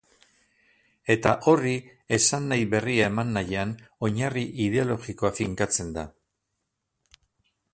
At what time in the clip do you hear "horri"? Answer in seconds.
1.51-1.73